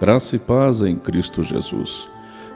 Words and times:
Graça 0.00 0.36
e 0.36 0.38
paz 0.38 0.80
em 0.80 0.94
Cristo 0.94 1.42
Jesus. 1.42 2.08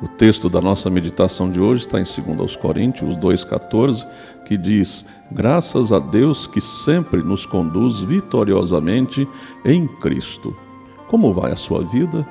O 0.00 0.06
texto 0.06 0.48
da 0.48 0.60
nossa 0.60 0.88
meditação 0.88 1.50
de 1.50 1.60
hoje 1.60 1.80
está 1.80 1.98
em 1.98 2.04
2 2.04 2.54
Coríntios 2.54 3.16
2,14, 3.16 4.06
que 4.44 4.56
diz: 4.56 5.04
Graças 5.32 5.92
a 5.92 5.98
Deus 5.98 6.46
que 6.46 6.60
sempre 6.60 7.24
nos 7.24 7.44
conduz 7.44 7.98
vitoriosamente 7.98 9.26
em 9.64 9.84
Cristo. 9.96 10.56
Como 11.08 11.32
vai 11.32 11.50
a 11.50 11.56
sua 11.56 11.82
vida? 11.82 12.24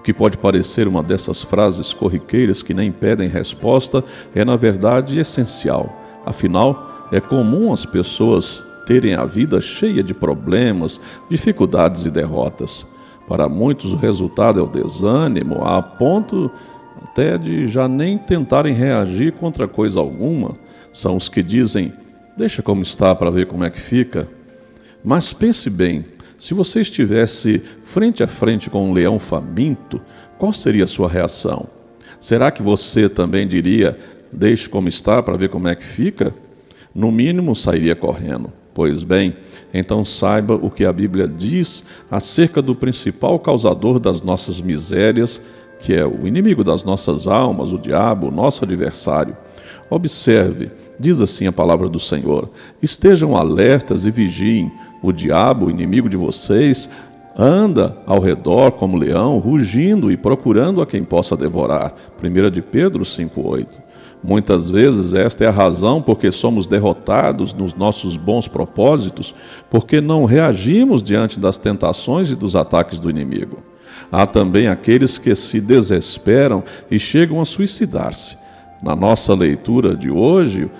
O 0.00 0.02
que 0.02 0.12
pode 0.12 0.36
parecer 0.36 0.86
uma 0.86 1.02
dessas 1.02 1.42
frases 1.42 1.94
corriqueiras 1.94 2.62
que 2.62 2.74
nem 2.74 2.92
pedem 2.92 3.30
resposta 3.30 4.04
é, 4.34 4.44
na 4.44 4.56
verdade, 4.56 5.18
essencial. 5.18 5.98
Afinal, 6.26 7.08
é 7.10 7.20
comum 7.20 7.72
as 7.72 7.86
pessoas 7.86 8.62
terem 8.84 9.14
a 9.14 9.24
vida 9.24 9.62
cheia 9.62 10.02
de 10.02 10.12
problemas, 10.12 11.00
dificuldades 11.26 12.04
e 12.04 12.10
derrotas. 12.10 12.86
Para 13.28 13.48
muitos, 13.48 13.92
o 13.92 13.96
resultado 13.96 14.60
é 14.60 14.62
o 14.62 14.66
desânimo, 14.66 15.64
a 15.64 15.82
ponto 15.82 16.50
até 17.02 17.36
de 17.36 17.66
já 17.66 17.88
nem 17.88 18.18
tentarem 18.18 18.74
reagir 18.74 19.32
contra 19.32 19.66
coisa 19.66 19.98
alguma. 20.00 20.56
São 20.92 21.16
os 21.16 21.28
que 21.28 21.42
dizem: 21.42 21.92
deixa 22.36 22.62
como 22.62 22.82
está 22.82 23.14
para 23.14 23.30
ver 23.30 23.46
como 23.46 23.64
é 23.64 23.70
que 23.70 23.80
fica. 23.80 24.28
Mas 25.02 25.32
pense 25.32 25.68
bem: 25.68 26.04
se 26.38 26.54
você 26.54 26.80
estivesse 26.80 27.62
frente 27.82 28.22
a 28.22 28.28
frente 28.28 28.68
com 28.70 28.90
um 28.90 28.92
leão 28.92 29.18
faminto, 29.18 30.00
qual 30.38 30.52
seria 30.52 30.84
a 30.84 30.88
sua 30.88 31.08
reação? 31.08 31.66
Será 32.20 32.50
que 32.50 32.62
você 32.62 33.08
também 33.08 33.46
diria: 33.48 33.98
deixe 34.32 34.68
como 34.68 34.88
está 34.88 35.22
para 35.22 35.36
ver 35.36 35.48
como 35.48 35.68
é 35.68 35.74
que 35.74 35.84
fica? 35.84 36.34
No 36.94 37.10
mínimo, 37.10 37.54
sairia 37.56 37.96
correndo. 37.96 38.52
Pois 38.76 39.02
bem, 39.02 39.34
então 39.72 40.04
saiba 40.04 40.54
o 40.54 40.70
que 40.70 40.84
a 40.84 40.92
Bíblia 40.92 41.26
diz 41.26 41.82
acerca 42.10 42.60
do 42.60 42.74
principal 42.74 43.38
causador 43.38 43.98
das 43.98 44.20
nossas 44.20 44.60
misérias, 44.60 45.40
que 45.80 45.94
é 45.94 46.04
o 46.04 46.26
inimigo 46.26 46.62
das 46.62 46.84
nossas 46.84 47.26
almas, 47.26 47.72
o 47.72 47.78
diabo, 47.78 48.28
o 48.28 48.30
nosso 48.30 48.64
adversário. 48.64 49.34
Observe, 49.88 50.70
diz 51.00 51.22
assim 51.22 51.46
a 51.46 51.52
palavra 51.52 51.88
do 51.88 51.98
Senhor: 51.98 52.50
estejam 52.82 53.34
alertas 53.34 54.04
e 54.04 54.10
vigiem. 54.10 54.70
O 55.02 55.10
diabo, 55.10 55.66
o 55.66 55.70
inimigo 55.70 56.06
de 56.06 56.16
vocês, 56.18 56.90
anda 57.36 57.96
ao 58.06 58.20
redor 58.20 58.72
como 58.72 58.96
leão, 58.96 59.38
rugindo 59.38 60.10
e 60.10 60.16
procurando 60.16 60.80
a 60.80 60.86
quem 60.86 61.04
possa 61.04 61.36
devorar. 61.36 61.94
1 62.22 62.50
de 62.50 62.62
Pedro 62.62 63.04
5,8. 63.04 63.66
Muitas 64.24 64.70
vezes 64.70 65.12
esta 65.14 65.44
é 65.44 65.48
a 65.48 65.52
razão 65.52 66.00
porque 66.00 66.32
somos 66.32 66.66
derrotados 66.66 67.52
nos 67.52 67.74
nossos 67.74 68.16
bons 68.16 68.48
propósitos, 68.48 69.34
porque 69.70 70.00
não 70.00 70.24
reagimos 70.24 71.02
diante 71.02 71.38
das 71.38 71.58
tentações 71.58 72.30
e 72.30 72.34
dos 72.34 72.56
ataques 72.56 72.98
do 72.98 73.10
inimigo. 73.10 73.58
Há 74.10 74.26
também 74.26 74.68
aqueles 74.68 75.18
que 75.18 75.34
se 75.34 75.60
desesperam 75.60 76.64
e 76.90 76.98
chegam 76.98 77.40
a 77.40 77.44
suicidar-se. 77.44 78.36
Na 78.82 78.96
nossa 78.96 79.34
leitura 79.34 79.94
de 79.94 80.10
hoje, 80.10 80.70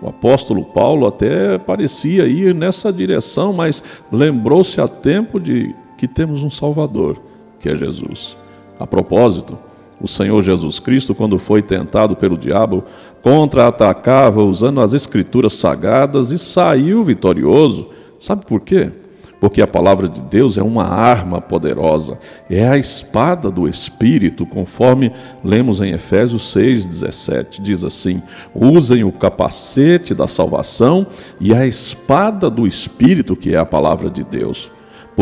o 0.00 0.08
apóstolo 0.08 0.64
Paulo 0.64 1.06
até 1.06 1.58
parecia 1.58 2.26
ir 2.26 2.54
nessa 2.54 2.92
direção, 2.92 3.52
mas 3.52 3.82
lembrou-se 4.10 4.80
a 4.80 4.88
tempo 4.88 5.38
de 5.38 5.74
que 6.02 6.08
temos 6.08 6.42
um 6.42 6.50
Salvador, 6.50 7.22
que 7.60 7.68
é 7.68 7.76
Jesus. 7.76 8.36
A 8.76 8.84
propósito, 8.84 9.56
o 10.00 10.08
Senhor 10.08 10.42
Jesus 10.42 10.80
Cristo, 10.80 11.14
quando 11.14 11.38
foi 11.38 11.62
tentado 11.62 12.16
pelo 12.16 12.36
diabo, 12.36 12.82
contra-atacava 13.22 14.42
usando 14.42 14.80
as 14.80 14.94
escrituras 14.94 15.52
sagradas 15.52 16.32
e 16.32 16.40
saiu 16.40 17.04
vitorioso. 17.04 17.90
Sabe 18.18 18.44
por 18.44 18.62
quê? 18.62 18.90
Porque 19.38 19.62
a 19.62 19.66
palavra 19.68 20.08
de 20.08 20.20
Deus 20.20 20.58
é 20.58 20.62
uma 20.64 20.88
arma 20.88 21.40
poderosa, 21.40 22.18
é 22.50 22.66
a 22.66 22.76
espada 22.76 23.48
do 23.48 23.68
Espírito, 23.68 24.44
conforme 24.44 25.12
lemos 25.44 25.80
em 25.80 25.92
Efésios 25.92 26.52
6,17. 26.52 27.60
Diz 27.60 27.84
assim: 27.84 28.20
usem 28.52 29.04
o 29.04 29.12
capacete 29.12 30.16
da 30.16 30.26
salvação 30.26 31.06
e 31.38 31.54
a 31.54 31.64
espada 31.64 32.50
do 32.50 32.66
Espírito, 32.66 33.36
que 33.36 33.54
é 33.54 33.56
a 33.56 33.64
palavra 33.64 34.10
de 34.10 34.24
Deus. 34.24 34.68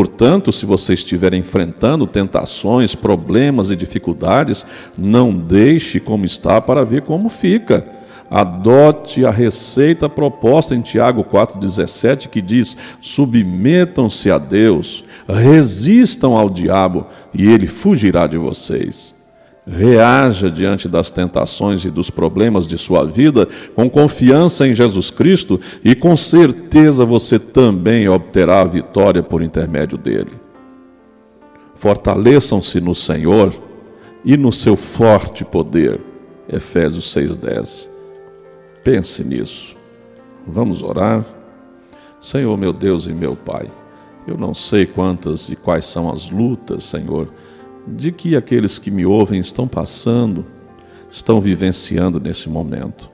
Portanto, 0.01 0.51
se 0.51 0.65
você 0.65 0.95
estiver 0.95 1.35
enfrentando 1.35 2.07
tentações, 2.07 2.95
problemas 2.95 3.71
e 3.71 3.77
dificuldades, 3.77 4.65
não 4.97 5.31
deixe 5.31 6.01
como 6.01 6.25
está 6.25 6.59
para 6.59 6.87
ver 6.87 7.03
como 7.03 7.29
fica. 7.29 7.87
Adote 8.31 9.27
a 9.27 9.31
receita 9.31 10.09
proposta 10.09 10.75
em 10.75 10.81
Tiago 10.81 11.23
4,17, 11.23 12.29
que 12.29 12.41
diz: 12.41 12.79
submetam-se 13.03 14.31
a 14.31 14.39
Deus, 14.39 15.05
resistam 15.29 16.35
ao 16.35 16.49
diabo, 16.49 17.07
e 17.35 17.47
ele 17.47 17.67
fugirá 17.67 18.27
de 18.27 18.39
vocês. 18.39 19.15
Reaja 19.71 20.51
diante 20.51 20.89
das 20.89 21.13
tentações 21.13 21.85
e 21.85 21.91
dos 21.91 22.11
problemas 22.11 22.67
de 22.67 22.77
sua 22.77 23.05
vida 23.05 23.49
com 23.73 23.89
confiança 23.89 24.67
em 24.67 24.75
Jesus 24.75 25.13
Cristo 25.13 25.61
e 25.85 25.95
com 25.95 26.17
certeza 26.17 27.05
você 27.05 27.39
também 27.39 28.09
obterá 28.09 28.63
a 28.63 28.65
vitória 28.65 29.23
por 29.23 29.43
intermédio 29.43 29.97
dele. 29.97 30.33
Fortaleçam-se 31.77 32.81
no 32.81 32.97
Senhor 32.97 33.55
e 34.25 34.37
no 34.37 34.53
seu 34.53 34.75
forte 34.75 35.45
poder. 35.45 36.01
Efésios 36.49 37.13
6:10. 37.15 37.89
Pense 38.83 39.23
nisso. 39.23 39.77
Vamos 40.45 40.83
orar. 40.83 41.25
Senhor, 42.21 42.57
meu 42.59 42.73
Deus 42.73 43.07
e 43.07 43.13
meu 43.13 43.37
Pai, 43.37 43.71
eu 44.27 44.37
não 44.37 44.53
sei 44.53 44.85
quantas 44.85 45.49
e 45.49 45.55
quais 45.55 45.85
são 45.85 46.11
as 46.11 46.29
lutas, 46.29 46.85
Senhor, 46.85 47.29
de 47.97 48.13
que 48.13 48.37
aqueles 48.37 48.79
que 48.79 48.91
me 48.91 49.05
ouvem 49.05 49.41
estão 49.41 49.67
passando, 49.67 50.45
estão 51.11 51.41
vivenciando 51.41 52.21
nesse 52.21 52.49
momento. 52.49 53.11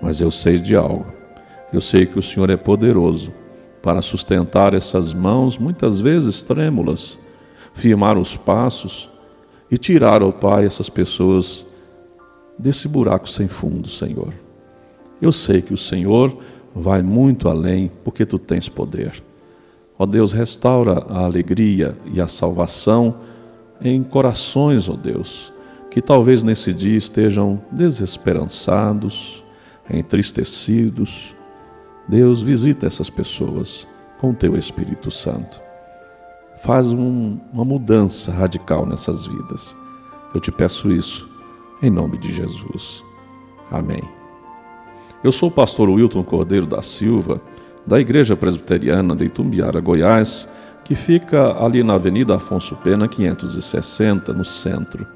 Mas 0.00 0.20
eu 0.20 0.30
sei 0.30 0.58
de 0.58 0.74
algo. 0.74 1.06
Eu 1.72 1.80
sei 1.80 2.06
que 2.06 2.18
o 2.18 2.22
Senhor 2.22 2.50
é 2.50 2.56
poderoso 2.56 3.32
para 3.82 4.00
sustentar 4.00 4.72
essas 4.74 5.12
mãos, 5.12 5.58
muitas 5.58 6.00
vezes 6.00 6.42
trêmulas, 6.42 7.18
firmar 7.74 8.16
os 8.16 8.36
passos 8.36 9.10
e 9.70 9.76
tirar, 9.76 10.22
ó 10.22 10.32
Pai, 10.32 10.64
essas 10.64 10.88
pessoas 10.88 11.66
desse 12.58 12.88
buraco 12.88 13.28
sem 13.28 13.48
fundo, 13.48 13.88
Senhor. 13.88 14.32
Eu 15.20 15.32
sei 15.32 15.60
que 15.60 15.74
o 15.74 15.78
Senhor 15.78 16.36
vai 16.74 17.02
muito 17.02 17.48
além, 17.48 17.90
porque 18.02 18.24
tu 18.24 18.38
tens 18.38 18.68
poder. 18.68 19.22
Ó 19.98 20.06
Deus, 20.06 20.32
restaura 20.32 21.04
a 21.08 21.24
alegria 21.24 21.96
e 22.12 22.20
a 22.20 22.26
salvação 22.26 23.16
em 23.84 24.02
corações, 24.02 24.88
ó 24.88 24.94
oh 24.94 24.96
Deus, 24.96 25.52
que 25.90 26.00
talvez 26.00 26.42
nesse 26.42 26.72
dia 26.72 26.96
estejam 26.96 27.60
desesperançados, 27.70 29.44
entristecidos. 29.88 31.36
Deus, 32.08 32.40
visita 32.40 32.86
essas 32.86 33.10
pessoas 33.10 33.86
com 34.18 34.30
o 34.30 34.34
teu 34.34 34.56
Espírito 34.56 35.10
Santo. 35.10 35.60
Faz 36.62 36.92
um, 36.92 37.38
uma 37.52 37.64
mudança 37.64 38.32
radical 38.32 38.86
nessas 38.86 39.26
vidas. 39.26 39.76
Eu 40.34 40.40
te 40.40 40.50
peço 40.50 40.90
isso, 40.90 41.28
em 41.82 41.90
nome 41.90 42.16
de 42.16 42.32
Jesus. 42.32 43.04
Amém. 43.70 44.02
Eu 45.22 45.30
sou 45.30 45.48
o 45.48 45.52
pastor 45.52 45.90
Wilton 45.90 46.24
Cordeiro 46.24 46.66
da 46.66 46.80
Silva, 46.80 47.40
da 47.86 48.00
Igreja 48.00 48.34
Presbiteriana 48.34 49.14
de 49.14 49.26
Itumbiara, 49.26 49.80
Goiás 49.80 50.48
que 50.84 50.94
fica 50.94 51.64
ali 51.64 51.82
na 51.82 51.94
Avenida 51.94 52.36
Afonso 52.36 52.76
Pena, 52.76 53.08
560, 53.08 54.32
no 54.32 54.44
centro. 54.44 55.06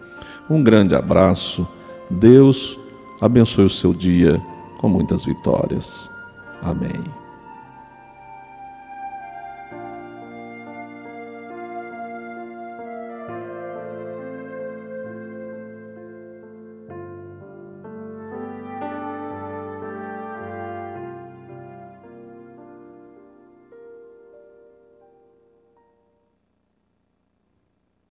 Um 0.48 0.62
grande 0.62 0.94
abraço. 0.94 1.68
Deus 2.10 2.78
abençoe 3.20 3.64
o 3.64 3.70
seu 3.70 3.92
dia 3.92 4.40
com 4.78 4.88
muitas 4.88 5.24
vitórias. 5.24 6.10
Amém. 6.62 7.28